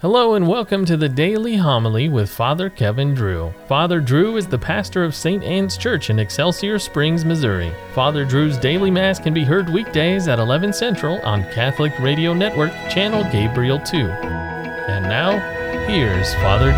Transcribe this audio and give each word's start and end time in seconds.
Hello 0.00 0.34
and 0.34 0.46
welcome 0.46 0.84
to 0.84 0.94
the 0.98 1.08
Daily 1.08 1.56
Homily 1.56 2.10
with 2.10 2.28
Father 2.28 2.68
Kevin 2.68 3.14
Drew. 3.14 3.54
Father 3.66 3.98
Drew 3.98 4.36
is 4.36 4.46
the 4.46 4.58
pastor 4.58 5.02
of 5.02 5.14
St. 5.14 5.42
Anne's 5.42 5.78
Church 5.78 6.10
in 6.10 6.18
Excelsior 6.18 6.78
Springs, 6.78 7.24
Missouri. 7.24 7.72
Father 7.94 8.26
Drew's 8.26 8.58
daily 8.58 8.90
mass 8.90 9.18
can 9.18 9.32
be 9.32 9.42
heard 9.42 9.70
weekdays 9.70 10.28
at 10.28 10.38
11 10.38 10.74
Central 10.74 11.18
on 11.22 11.44
Catholic 11.44 11.98
Radio 11.98 12.34
Network, 12.34 12.72
channel 12.90 13.24
Gabriel 13.32 13.78
2. 13.78 13.96
And 13.96 15.04
now, 15.04 15.38
here's 15.86 16.34
Father 16.34 16.72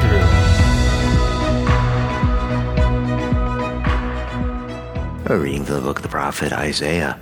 Drew. 5.27 5.35
A 5.35 5.37
reading 5.41 5.65
from 5.65 5.75
the 5.75 5.81
book 5.81 5.97
of 5.97 6.03
the 6.05 6.09
prophet 6.09 6.53
Isaiah. 6.53 7.19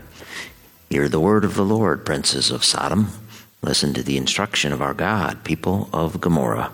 Hear 0.91 1.09
the 1.09 1.21
word 1.21 1.43
of 1.43 1.55
the 1.55 1.65
Lord, 1.65 2.05
princes 2.05 2.51
of 2.51 2.65
Sodom. 2.65 3.13
Listen 3.63 3.95
to 3.95 4.03
the 4.03 4.17
instruction 4.17 4.73
of 4.73 4.83
our 4.83 4.95
God, 4.95 5.43
people 5.45 5.89
of 5.93 6.21
Gomorrah. 6.21 6.73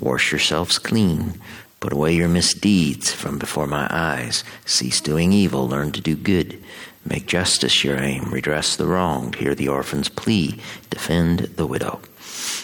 Wash 0.00 0.32
yourselves 0.32 0.78
clean. 0.78 1.40
Put 1.80 1.92
away 1.92 2.14
your 2.14 2.28
misdeeds 2.28 3.12
from 3.12 3.38
before 3.38 3.66
my 3.66 3.86
eyes. 3.90 4.44
Cease 4.64 5.00
doing 5.00 5.32
evil. 5.32 5.68
Learn 5.68 5.92
to 5.92 6.00
do 6.00 6.16
good. 6.16 6.62
Make 7.04 7.26
justice 7.26 7.82
your 7.82 7.98
aim. 7.98 8.32
Redress 8.32 8.76
the 8.76 8.86
wronged. 8.86 9.36
Hear 9.36 9.54
the 9.54 9.68
orphan's 9.68 10.08
plea. 10.08 10.60
Defend 10.90 11.40
the 11.56 11.66
widow. 11.66 12.00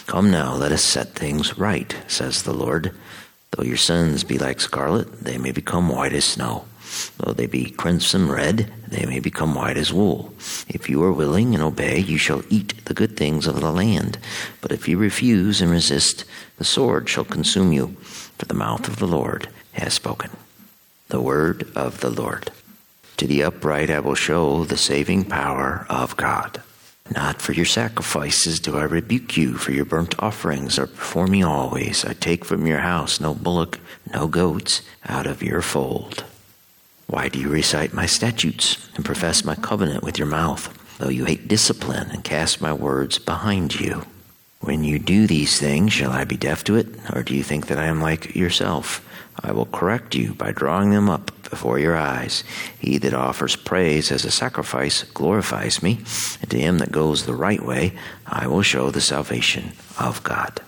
Come 0.07 0.31
now, 0.31 0.55
let 0.55 0.71
us 0.71 0.83
set 0.83 1.13
things 1.13 1.57
right, 1.57 1.95
says 2.07 2.43
the 2.43 2.53
Lord. 2.53 2.95
Though 3.51 3.63
your 3.63 3.77
sins 3.77 4.23
be 4.23 4.37
like 4.37 4.61
scarlet, 4.61 5.21
they 5.21 5.37
may 5.37 5.51
become 5.51 5.89
white 5.89 6.13
as 6.13 6.25
snow. 6.25 6.65
Though 7.17 7.33
they 7.33 7.45
be 7.45 7.69
crimson 7.69 8.29
red, 8.29 8.71
they 8.87 9.05
may 9.05 9.19
become 9.19 9.55
white 9.55 9.77
as 9.77 9.93
wool. 9.93 10.33
If 10.67 10.89
you 10.89 11.03
are 11.03 11.11
willing 11.11 11.53
and 11.53 11.63
obey, 11.63 11.99
you 11.99 12.17
shall 12.17 12.43
eat 12.49 12.85
the 12.85 12.93
good 12.93 13.17
things 13.17 13.45
of 13.45 13.61
the 13.61 13.71
land. 13.71 14.17
But 14.61 14.71
if 14.71 14.87
you 14.87 14.97
refuse 14.97 15.61
and 15.61 15.69
resist, 15.69 16.25
the 16.57 16.63
sword 16.63 17.09
shall 17.09 17.25
consume 17.25 17.71
you, 17.71 17.95
for 18.37 18.45
the 18.45 18.53
mouth 18.53 18.87
of 18.87 18.97
the 18.97 19.07
Lord 19.07 19.49
has 19.73 19.93
spoken. 19.93 20.31
The 21.09 21.21
word 21.21 21.67
of 21.75 21.99
the 22.01 22.09
Lord. 22.09 22.51
To 23.17 23.27
the 23.27 23.43
upright 23.43 23.89
I 23.89 23.99
will 23.99 24.15
show 24.15 24.63
the 24.63 24.77
saving 24.77 25.25
power 25.25 25.85
of 25.89 26.15
God. 26.17 26.61
Not 27.13 27.41
for 27.41 27.53
your 27.53 27.65
sacrifices 27.65 28.59
do 28.59 28.77
I 28.77 28.83
rebuke 28.83 29.35
you, 29.35 29.57
for 29.57 29.71
your 29.71 29.85
burnt 29.85 30.15
offerings 30.19 30.77
are 30.77 30.87
before 30.87 31.27
me 31.27 31.41
always. 31.41 32.05
I 32.05 32.13
take 32.13 32.45
from 32.45 32.67
your 32.67 32.79
house 32.79 33.19
no 33.19 33.33
bullock, 33.33 33.79
no 34.13 34.27
goats 34.27 34.83
out 35.05 35.25
of 35.25 35.41
your 35.41 35.61
fold. 35.61 36.23
Why 37.09 37.27
do 37.27 37.39
you 37.39 37.49
recite 37.49 37.91
my 37.91 38.05
statutes 38.05 38.87
and 38.95 39.03
profess 39.03 39.43
my 39.43 39.55
covenant 39.55 40.03
with 40.03 40.19
your 40.19 40.27
mouth, 40.27 40.69
though 40.99 41.09
you 41.09 41.25
hate 41.25 41.47
discipline 41.47 42.11
and 42.11 42.23
cast 42.23 42.61
my 42.61 42.71
words 42.71 43.17
behind 43.17 43.79
you? 43.79 44.05
When 44.59 44.83
you 44.83 44.99
do 44.99 45.25
these 45.25 45.59
things, 45.59 45.91
shall 45.91 46.11
I 46.11 46.23
be 46.23 46.37
deaf 46.37 46.63
to 46.65 46.75
it, 46.75 46.85
or 47.11 47.23
do 47.23 47.35
you 47.35 47.41
think 47.41 47.65
that 47.65 47.79
I 47.79 47.85
am 47.85 47.99
like 47.99 48.35
yourself? 48.35 49.03
I 49.41 49.53
will 49.53 49.65
correct 49.65 50.13
you 50.13 50.35
by 50.35 50.51
drawing 50.51 50.91
them 50.91 51.09
up 51.09 51.31
before 51.49 51.79
your 51.79 51.97
eyes. 51.97 52.43
He 52.77 52.99
that 52.99 53.15
offers 53.15 53.55
praise 53.55 54.11
as 54.11 54.23
a 54.23 54.29
sacrifice 54.29 55.01
glorifies 55.01 55.81
me, 55.81 56.01
and 56.41 56.51
to 56.51 56.59
him 56.59 56.77
that 56.77 56.91
goes 56.91 57.25
the 57.25 57.33
right 57.33 57.65
way, 57.65 57.93
I 58.27 58.45
will 58.45 58.61
show 58.61 58.91
the 58.91 59.01
salvation 59.01 59.71
of 59.97 60.21
God. 60.23 60.61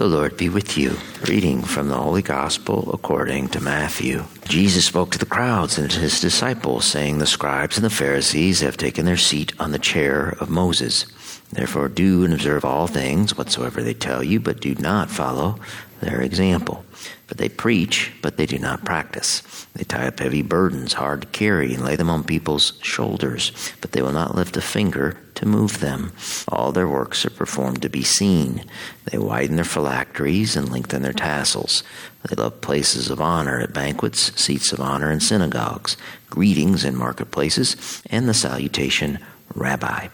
The 0.00 0.08
Lord 0.08 0.38
be 0.38 0.48
with 0.48 0.78
you. 0.78 0.96
Reading 1.28 1.60
from 1.60 1.88
the 1.88 1.98
Holy 1.98 2.22
Gospel 2.22 2.90
according 2.94 3.48
to 3.48 3.60
Matthew. 3.60 4.24
Jesus 4.48 4.86
spoke 4.86 5.10
to 5.10 5.18
the 5.18 5.26
crowds 5.26 5.76
and 5.76 5.90
to 5.90 6.00
his 6.00 6.22
disciples, 6.22 6.86
saying, 6.86 7.18
The 7.18 7.26
scribes 7.26 7.76
and 7.76 7.84
the 7.84 7.90
Pharisees 7.90 8.62
have 8.62 8.78
taken 8.78 9.04
their 9.04 9.18
seat 9.18 9.52
on 9.60 9.72
the 9.72 9.78
chair 9.78 10.38
of 10.40 10.48
Moses. 10.48 11.04
Therefore, 11.52 11.90
do 11.90 12.24
and 12.24 12.32
observe 12.32 12.64
all 12.64 12.86
things 12.86 13.36
whatsoever 13.36 13.82
they 13.82 13.92
tell 13.92 14.24
you, 14.24 14.40
but 14.40 14.62
do 14.62 14.74
not 14.76 15.10
follow 15.10 15.60
their 16.00 16.22
example. 16.22 16.82
For 17.26 17.34
they 17.34 17.50
preach, 17.50 18.10
but 18.22 18.38
they 18.38 18.46
do 18.46 18.58
not 18.58 18.86
practice. 18.86 19.66
They 19.74 19.84
tie 19.84 20.06
up 20.06 20.20
heavy 20.20 20.40
burdens 20.40 20.94
hard 20.94 21.20
to 21.20 21.28
carry 21.28 21.74
and 21.74 21.84
lay 21.84 21.96
them 21.96 22.08
on 22.08 22.24
people's 22.24 22.72
shoulders, 22.80 23.52
but 23.82 23.92
they 23.92 24.00
will 24.00 24.12
not 24.12 24.34
lift 24.34 24.56
a 24.56 24.62
finger 24.62 25.18
to 25.40 25.46
move 25.46 25.80
them. 25.80 26.12
All 26.48 26.70
their 26.70 26.86
works 26.86 27.24
are 27.24 27.30
performed 27.30 27.82
to 27.82 27.88
be 27.88 28.02
seen. 28.02 28.64
They 29.06 29.18
widen 29.18 29.56
their 29.56 29.64
phylacteries 29.64 30.54
and 30.54 30.70
lengthen 30.70 31.02
their 31.02 31.14
tassels. 31.14 31.82
They 32.28 32.36
love 32.36 32.60
places 32.60 33.10
of 33.10 33.20
honor 33.20 33.58
at 33.60 33.72
banquets, 33.72 34.38
seats 34.40 34.72
of 34.72 34.80
honor 34.80 35.10
in 35.10 35.20
synagogues, 35.20 35.96
greetings 36.28 36.84
in 36.84 36.94
marketplaces, 36.94 38.02
and 38.10 38.28
the 38.28 38.34
salutation, 38.34 39.18
Rabbi. 39.54 40.08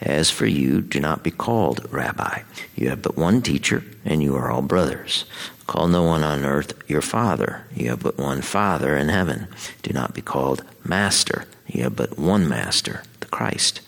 As 0.00 0.30
for 0.30 0.46
you, 0.46 0.82
do 0.82 1.00
not 1.00 1.22
be 1.22 1.30
called 1.30 1.86
Rabbi. 1.90 2.42
You 2.74 2.90
have 2.90 3.02
but 3.02 3.16
one 3.16 3.40
teacher, 3.40 3.84
and 4.04 4.22
you 4.22 4.34
are 4.34 4.50
all 4.50 4.62
brothers. 4.62 5.24
Call 5.68 5.86
no 5.86 6.02
one 6.02 6.24
on 6.24 6.44
earth 6.44 6.74
your 6.88 7.00
father. 7.00 7.64
You 7.74 7.90
have 7.90 8.02
but 8.02 8.18
one 8.18 8.42
Father 8.42 8.96
in 8.96 9.08
heaven. 9.08 9.46
Do 9.82 9.94
not 9.94 10.12
be 10.12 10.20
called 10.20 10.64
Master. 10.84 11.46
You 11.66 11.84
have 11.84 11.96
but 11.96 12.18
one 12.18 12.48
Master, 12.48 13.04
Christ. 13.32 13.80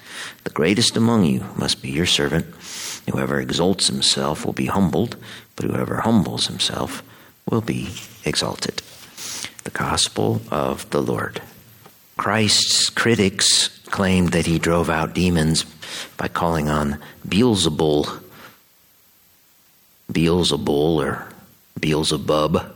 The 0.43 0.51
greatest 0.51 0.97
among 0.97 1.25
you 1.25 1.47
must 1.57 1.81
be 1.81 1.91
your 1.91 2.07
servant. 2.07 2.47
Whoever 3.09 3.39
exalts 3.39 3.87
himself 3.87 4.45
will 4.45 4.53
be 4.53 4.67
humbled, 4.67 5.17
but 5.55 5.67
whoever 5.67 6.01
humbles 6.01 6.49
himself 6.49 7.05
will 7.49 7.61
be 7.61 7.91
exalted. 8.25 8.83
The 9.63 9.71
Gospel 9.71 10.43
of 10.51 10.91
the 10.91 11.01
Lord. 11.01 11.41
Christ's 12.17 12.91
critics 12.91 13.69
claimed 13.87 14.31
that 14.33 14.47
he 14.47 14.59
drove 14.59 14.91
out 14.91 15.15
demons 15.15 15.65
by 16.17 16.29
calling 16.29 16.69
on 16.69 16.99
Beelzebul, 17.29 18.21
Beelzebul 20.13 21.05
or 21.05 21.29
Beelzebub 21.79 22.75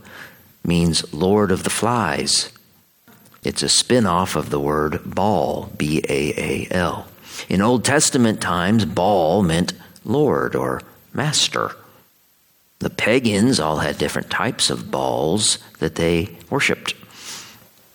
means 0.65 1.13
Lord 1.13 1.51
of 1.51 1.65
the 1.65 1.71
Flies. 1.71 2.51
It's 3.45 3.63
a 3.63 3.69
spin 3.69 4.07
off 4.07 4.37
of 4.37 4.51
the 4.51 4.61
word 4.61 5.01
Baal, 5.05 5.71
B 5.77 6.03
A 6.09 6.33
A 6.37 6.69
L. 6.71 7.07
In 7.49 7.63
Old 7.63 7.85
Testament 7.85 8.41
times, 8.41 8.85
Baal 8.85 9.43
meant 9.43 9.73
Lord 10.05 10.55
or 10.55 10.83
Master. 11.13 11.77
The 12.81 12.91
pagans 12.91 13.59
all 13.59 13.79
had 13.79 13.99
different 13.99 14.31
types 14.31 14.71
of 14.71 14.91
Baals 14.91 15.59
that 15.79 15.97
they 15.97 16.37
worshiped. 16.51 16.95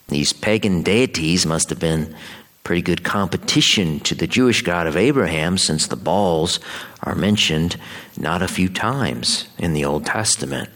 These 0.07 0.33
pagan 0.33 0.83
deities 0.83 1.45
must 1.45 1.69
have 1.69 1.79
been 1.79 2.15
pretty 2.63 2.81
good 2.81 3.03
competition 3.03 3.99
to 4.01 4.15
the 4.15 4.27
Jewish 4.27 4.61
God 4.61 4.87
of 4.87 4.95
Abraham 4.95 5.57
since 5.57 5.87
the 5.87 5.95
Baals 5.95 6.59
are 7.01 7.15
mentioned 7.15 7.77
not 8.17 8.41
a 8.41 8.47
few 8.47 8.69
times 8.69 9.47
in 9.57 9.73
the 9.73 9.85
Old 9.85 10.05
Testament. 10.05 10.69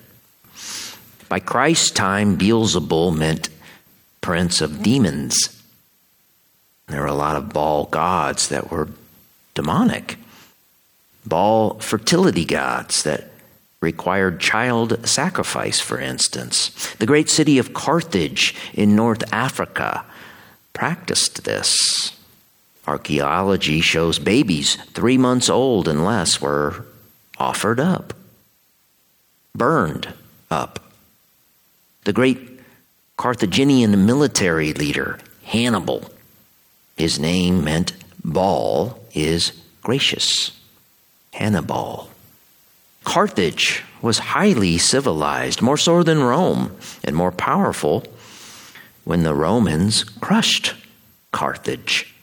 By 1.30 1.40
Christ's 1.40 1.92
time, 1.92 2.38
Beelzebul 2.38 3.16
meant 3.16 3.50
prince 4.28 4.60
of 4.60 4.84
demons. 4.84 5.58
There 6.88 7.00
were 7.00 7.08
a 7.08 7.14
lot 7.14 7.38
of 7.38 7.54
Baal 7.54 7.86
gods 7.86 8.50
that 8.50 8.70
were 8.70 8.90
demonic. 9.54 10.18
Baal 11.26 11.80
fertility 11.80 12.44
gods 12.44 13.04
that 13.04 13.30
required 13.80 14.42
child 14.42 15.08
sacrifice, 15.08 15.80
for 15.80 15.98
instance. 15.98 16.94
The 16.96 17.06
great 17.06 17.30
city 17.30 17.58
of 17.58 17.74
Carthage 17.74 18.54
in 18.74 18.98
North 18.98 19.24
Africa 19.32 20.04
practiced 20.74 21.46
this. 21.46 22.12
Archaeology 22.86 23.80
shows 23.80 24.20
babies 24.20 24.76
three 24.92 25.18
months 25.18 25.50
old 25.50 25.88
and 25.88 26.04
less 26.04 26.42
were 26.42 26.86
offered 27.38 27.80
up, 27.80 28.14
burned 29.56 30.14
up. 30.52 30.84
The 32.04 32.12
great 32.12 32.57
Carthaginian 33.18 34.06
military 34.06 34.74
leader, 34.74 35.18
Hannibal, 35.44 36.04
his 36.96 37.20
name 37.20 37.64
meant 37.64 37.94
Baal 38.24 39.00
is 39.14 39.54
gracious. 39.82 40.52
Hannibal. 41.34 42.10
Carthage 43.04 43.84
was 44.02 44.20
highly 44.20 44.78
civilized, 44.78 45.62
more 45.62 45.78
so 45.78 46.04
than 46.04 46.22
Rome, 46.24 46.76
and 47.04 47.16
more 47.16 47.32
powerful 47.32 48.04
when 49.04 49.24
the 49.24 49.34
Romans 49.34 50.04
crushed 50.04 50.76
Carthage 51.32 52.14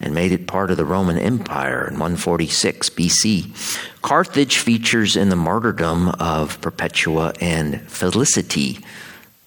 and 0.00 0.14
made 0.14 0.32
it 0.32 0.46
part 0.46 0.70
of 0.70 0.76
the 0.76 0.84
Roman 0.84 1.18
Empire 1.18 1.86
in 1.86 1.94
146 1.94 2.90
BC. 2.90 3.82
Carthage 4.02 4.58
features 4.58 5.16
in 5.16 5.30
the 5.30 5.36
martyrdom 5.36 6.08
of 6.20 6.60
Perpetua 6.60 7.32
and 7.40 7.80
Felicity 7.82 8.78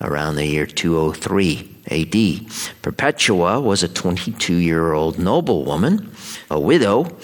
around 0.02 0.36
the 0.36 0.46
year 0.46 0.66
203 0.66 1.76
AD. 1.92 2.82
Perpetua 2.82 3.60
was 3.60 3.84
a 3.84 3.88
22 3.88 4.56
year 4.56 4.94
old 4.94 5.20
noblewoman, 5.20 6.12
a 6.50 6.60
widow, 6.60 7.16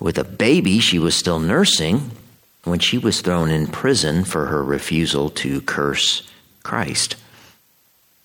with 0.00 0.18
a 0.18 0.24
baby 0.24 0.78
she 0.78 0.98
was 0.98 1.14
still 1.14 1.38
nursing 1.38 2.10
when 2.64 2.78
she 2.78 2.98
was 2.98 3.20
thrown 3.20 3.50
in 3.50 3.66
prison 3.66 4.24
for 4.24 4.46
her 4.46 4.64
refusal 4.64 5.30
to 5.30 5.60
curse 5.62 6.28
Christ. 6.62 7.16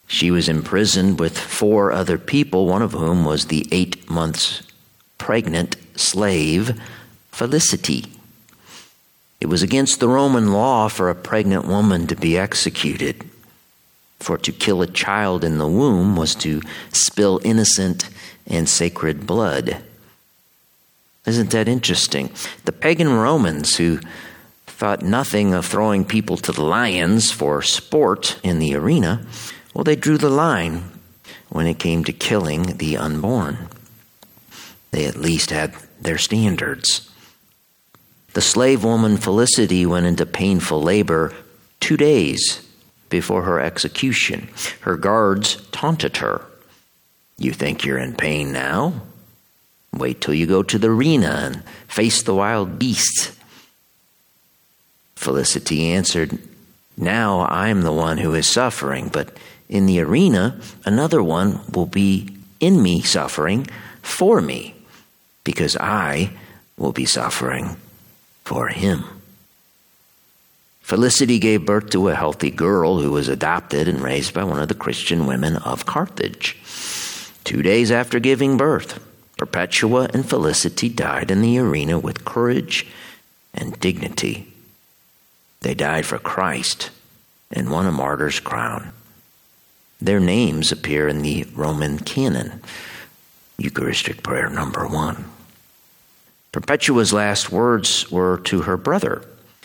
She 0.07 0.31
was 0.31 0.49
imprisoned 0.49 1.19
with 1.19 1.37
four 1.37 1.91
other 1.91 2.17
people, 2.17 2.65
one 2.65 2.81
of 2.81 2.91
whom 2.91 3.23
was 3.23 3.45
the 3.45 3.65
eight 3.71 4.09
months 4.09 4.63
pregnant 5.17 5.77
slave 5.95 6.79
Felicity. 7.31 8.05
It 9.39 9.47
was 9.47 9.63
against 9.63 9.99
the 9.99 10.09
Roman 10.09 10.51
law 10.51 10.89
for 10.89 11.09
a 11.09 11.15
pregnant 11.15 11.65
woman 11.65 12.07
to 12.07 12.15
be 12.15 12.37
executed. 12.37 13.23
For 14.21 14.37
to 14.37 14.51
kill 14.51 14.83
a 14.83 14.87
child 14.87 15.43
in 15.43 15.57
the 15.57 15.67
womb 15.67 16.15
was 16.15 16.35
to 16.35 16.61
spill 16.91 17.41
innocent 17.43 18.07
and 18.45 18.69
sacred 18.69 19.25
blood. 19.25 19.83
Isn't 21.25 21.49
that 21.51 21.67
interesting? 21.67 22.29
The 22.65 22.71
pagan 22.71 23.09
Romans, 23.11 23.77
who 23.77 23.99
thought 24.67 25.01
nothing 25.01 25.55
of 25.55 25.65
throwing 25.65 26.05
people 26.05 26.37
to 26.37 26.51
the 26.51 26.63
lions 26.63 27.31
for 27.31 27.63
sport 27.63 28.39
in 28.43 28.59
the 28.59 28.75
arena, 28.75 29.25
well, 29.73 29.83
they 29.83 29.95
drew 29.95 30.19
the 30.19 30.29
line 30.29 30.83
when 31.49 31.65
it 31.65 31.79
came 31.79 32.03
to 32.03 32.13
killing 32.13 32.77
the 32.77 32.97
unborn. 32.97 33.69
They 34.91 35.05
at 35.05 35.15
least 35.15 35.49
had 35.49 35.73
their 35.99 36.19
standards. 36.19 37.09
The 38.33 38.41
slave 38.41 38.83
woman 38.83 39.17
Felicity 39.17 39.85
went 39.85 40.05
into 40.05 40.25
painful 40.27 40.81
labor 40.81 41.33
two 41.79 41.97
days 41.97 42.67
before 43.11 43.43
her 43.43 43.59
execution. 43.59 44.49
Her 44.79 44.97
guards 44.97 45.57
taunted 45.71 46.17
her. 46.17 46.41
You 47.37 47.51
think 47.51 47.85
you're 47.85 47.99
in 47.99 48.15
pain 48.15 48.51
now? 48.51 49.01
Wait 49.93 50.21
till 50.21 50.33
you 50.33 50.47
go 50.47 50.63
to 50.63 50.79
the 50.79 50.89
arena 50.89 51.41
and 51.43 51.63
face 51.87 52.23
the 52.23 52.33
wild 52.33 52.79
beasts. 52.79 53.37
Felicity 55.15 55.89
answered, 55.89 56.39
Now 56.97 57.45
I'm 57.45 57.81
the 57.81 57.91
one 57.91 58.17
who 58.17 58.33
is 58.33 58.47
suffering, 58.47 59.09
but 59.09 59.37
in 59.69 59.85
the 59.85 59.99
arena, 59.99 60.59
another 60.85 61.21
one 61.21 61.59
will 61.71 61.85
be 61.85 62.29
in 62.59 62.81
me 62.81 63.01
suffering 63.01 63.67
for 64.01 64.41
me, 64.41 64.73
because 65.43 65.77
I 65.77 66.31
will 66.77 66.91
be 66.91 67.05
suffering 67.05 67.77
for 68.43 68.69
him. 68.69 69.20
Felicity 70.81 71.39
gave 71.39 71.65
birth 71.65 71.89
to 71.91 72.09
a 72.09 72.15
healthy 72.15 72.51
girl 72.51 72.99
who 72.99 73.11
was 73.11 73.27
adopted 73.27 73.87
and 73.87 74.01
raised 74.01 74.33
by 74.33 74.43
one 74.43 74.59
of 74.59 74.67
the 74.67 74.73
Christian 74.75 75.25
women 75.25 75.55
of 75.57 75.85
Carthage. 75.85 76.57
Two 77.43 77.61
days 77.61 77.91
after 77.91 78.19
giving 78.19 78.57
birth, 78.57 78.99
Perpetua 79.37 80.09
and 80.13 80.27
Felicity 80.27 80.89
died 80.89 81.31
in 81.31 81.41
the 81.41 81.57
arena 81.57 81.97
with 81.97 82.25
courage 82.25 82.85
and 83.53 83.79
dignity. 83.79 84.51
They 85.61 85.73
died 85.73 86.05
for 86.05 86.19
Christ 86.19 86.89
and 87.51 87.71
won 87.71 87.85
a 87.85 87.91
martyr's 87.91 88.39
crown. 88.39 88.91
Their 90.01 90.19
names 90.19 90.71
appear 90.71 91.07
in 91.07 91.21
the 91.21 91.45
Roman 91.55 91.99
canon, 91.99 92.61
Eucharistic 93.57 94.23
prayer 94.23 94.49
number 94.49 94.87
one. 94.87 95.25
Perpetua's 96.51 97.13
last 97.13 97.51
words 97.51 98.11
were 98.11 98.39
to 98.39 98.61
her 98.61 98.77
brother 98.77 99.23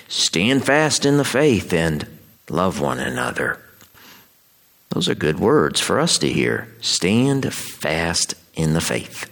Stand 0.08 0.64
fast 0.64 1.04
in 1.04 1.16
the 1.16 1.24
faith 1.24 1.72
and 1.72 2.06
love 2.48 2.80
one 2.80 2.98
another. 2.98 3.58
Those 4.90 5.08
are 5.08 5.14
good 5.14 5.40
words 5.40 5.80
for 5.80 5.98
us 5.98 6.16
to 6.18 6.28
hear. 6.28 6.68
Stand 6.80 7.52
fast 7.52 8.34
in 8.54 8.72
the 8.72 8.80
faith. 8.80 9.30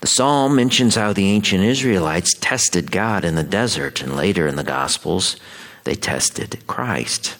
The 0.00 0.06
psalm 0.06 0.56
mentions 0.56 0.94
how 0.94 1.12
the 1.12 1.28
ancient 1.28 1.62
Israelites 1.62 2.34
tested 2.40 2.90
God 2.90 3.24
in 3.24 3.34
the 3.34 3.42
desert, 3.42 4.00
and 4.00 4.16
later 4.16 4.46
in 4.46 4.56
the 4.56 4.64
Gospels, 4.64 5.36
they 5.84 5.94
tested 5.94 6.66
Christ. 6.66 7.36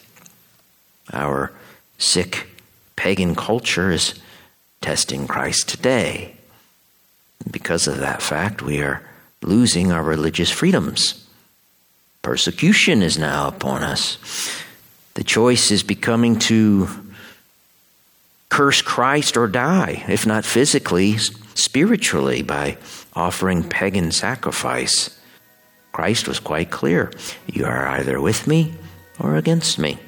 Our 1.12 1.52
sick 1.96 2.48
pagan 2.96 3.34
culture 3.34 3.90
is 3.90 4.14
testing 4.82 5.26
Christ 5.26 5.68
today. 5.68 6.36
Because 7.50 7.86
of 7.86 7.98
that 7.98 8.20
fact, 8.20 8.60
we 8.60 8.82
are 8.82 9.02
losing 9.40 9.90
our 9.90 10.02
religious 10.02 10.50
freedoms. 10.50 11.19
Persecution 12.22 13.02
is 13.02 13.18
now 13.18 13.48
upon 13.48 13.82
us. 13.82 14.18
The 15.14 15.24
choice 15.24 15.70
is 15.70 15.82
becoming 15.82 16.38
to 16.40 16.88
curse 18.48 18.82
Christ 18.82 19.36
or 19.36 19.48
die, 19.48 20.04
if 20.08 20.26
not 20.26 20.44
physically, 20.44 21.16
spiritually, 21.54 22.42
by 22.42 22.76
offering 23.14 23.64
pagan 23.64 24.12
sacrifice. 24.12 25.18
Christ 25.92 26.28
was 26.28 26.38
quite 26.38 26.70
clear 26.70 27.10
you 27.46 27.64
are 27.64 27.86
either 27.88 28.20
with 28.20 28.46
me 28.46 28.74
or 29.18 29.36
against 29.36 29.78
me. 29.78 29.98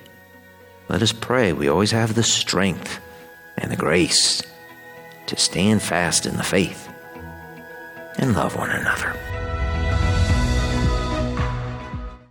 Let 0.88 1.03
us 1.03 1.12
pray 1.12 1.53
we 1.53 1.69
always 1.69 1.91
have 1.91 2.15
the 2.15 2.23
strength 2.23 3.00
and 3.56 3.70
the 3.70 3.76
grace 3.76 4.43
to 5.26 5.37
stand 5.37 5.82
fast 5.82 6.26
in 6.26 6.37
the 6.37 6.43
faith 6.43 6.88
and 8.19 8.35
love 8.35 8.56
one 8.56 8.70
another. 8.70 9.31